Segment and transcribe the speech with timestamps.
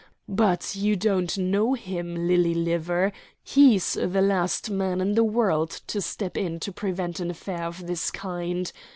[0.33, 3.11] But you don't know him, lily liver;
[3.43, 7.85] he's the last man in the world to step in to prevent an affair of
[7.85, 8.71] this kind.